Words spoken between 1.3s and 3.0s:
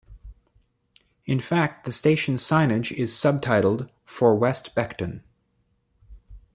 fact the station signage